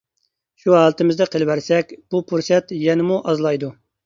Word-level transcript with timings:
شۇ 0.61 0.73
ھالىتىمىزدە 0.75 1.27
قىلىۋەرسەك، 1.35 1.93
بۇ 2.15 2.23
پۇرسەت 2.33 2.75
يەنىمۇ 2.87 3.21
ئازلايدۇ. 3.33 3.73